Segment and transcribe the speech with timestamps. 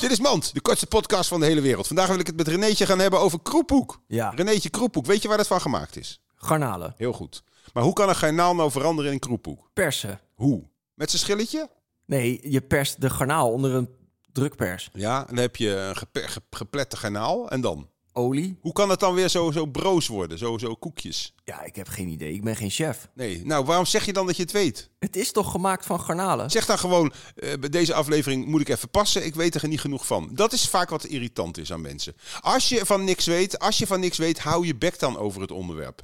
[0.00, 0.12] Mand.
[0.12, 1.86] Dit is Mand, de kortste podcast van de hele wereld.
[1.86, 4.00] Vandaag wil ik het met Renéetje gaan hebben over kroephoek.
[4.06, 4.30] Ja.
[4.34, 6.20] Renéetje kroephoek, weet je waar dat van gemaakt is?
[6.34, 6.94] Garnalen.
[6.96, 7.42] Heel goed.
[7.72, 9.70] Maar hoe kan een garnaal nou veranderen in een kroephoek?
[9.72, 10.20] Persen.
[10.34, 10.62] Hoe?
[10.94, 11.68] Met zijn schilletje?
[12.06, 13.88] Nee, je perst de garnaal onder een
[14.32, 14.90] drukpers.
[14.92, 17.88] Ja, en dan heb je een ge- geplette garnaal en dan?
[18.20, 18.58] Olie?
[18.60, 21.34] Hoe kan het dan weer zo, zo broos worden, zo, zo koekjes?
[21.44, 22.32] Ja, ik heb geen idee.
[22.34, 23.08] Ik ben geen chef.
[23.14, 24.90] Nee, nou waarom zeg je dan dat je het weet?
[24.98, 26.50] Het is toch gemaakt van garnalen?
[26.50, 29.80] Zeg dan gewoon, eh, bij deze aflevering moet ik even passen, ik weet er niet
[29.80, 30.30] genoeg van.
[30.32, 32.14] Dat is vaak wat irritant is aan mensen.
[32.40, 35.40] Als je van niks weet, als je van niks weet, hou je bek dan over
[35.40, 36.02] het onderwerp.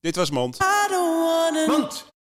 [0.00, 0.58] Dit was Mand.
[1.66, 2.12] Mand.